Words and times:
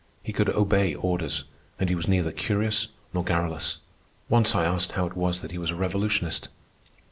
He 0.23 0.33
could 0.33 0.49
obey 0.49 0.95
orders, 0.95 1.43
and 1.79 1.87
he 1.87 1.93
was 1.93 2.07
neither 2.07 2.31
curious 2.31 2.87
nor 3.13 3.23
garrulous. 3.23 3.77
Once 4.29 4.55
I 4.55 4.65
asked 4.65 4.93
how 4.93 5.05
it 5.05 5.15
was 5.15 5.41
that 5.41 5.51
he 5.51 5.59
was 5.59 5.69
a 5.69 5.75
revolutionist. 5.75 6.47